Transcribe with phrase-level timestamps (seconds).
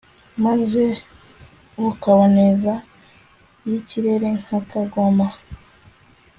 [0.45, 0.83] maze
[1.81, 2.73] bukaboneza
[3.65, 5.27] iy'ikirere nka kagoma